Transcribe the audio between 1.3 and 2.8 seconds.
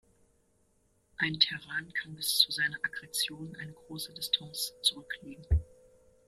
Terran kann bis zu seiner